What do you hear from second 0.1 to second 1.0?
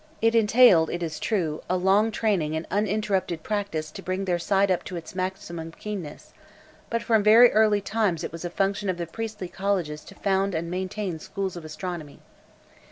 [*] It entailed,